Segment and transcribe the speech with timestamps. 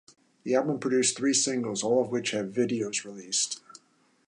[0.41, 3.61] The album produced three singles, all of which had videos released.